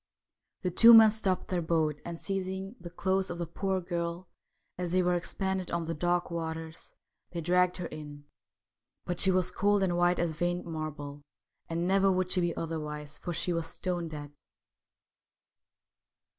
[0.63, 4.27] The two men stopped their boat, and, seizing the clothes of the poor girl
[4.75, 6.91] as they were expanded on the dark waters,
[7.29, 8.25] they dragged her in;
[9.05, 10.73] but she was cold THE WHITE WITCH OF THE RIVER 23 and white as veined
[10.73, 11.21] marble,
[11.69, 14.31] and never would she be other wise, for she was stone dead.